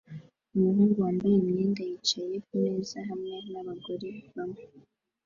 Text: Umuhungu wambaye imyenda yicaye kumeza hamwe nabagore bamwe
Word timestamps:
Umuhungu 0.55 0.95
wambaye 1.05 1.35
imyenda 1.41 1.81
yicaye 1.89 2.35
kumeza 2.45 2.97
hamwe 3.09 3.35
nabagore 3.51 4.09
bamwe 4.35 4.63